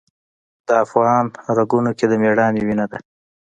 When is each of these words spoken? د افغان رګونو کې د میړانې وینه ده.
د 0.67 0.69
افغان 0.85 1.25
رګونو 1.57 1.91
کې 1.97 2.05
د 2.07 2.13
میړانې 2.21 2.61
وینه 2.67 2.85
ده. 2.91 2.99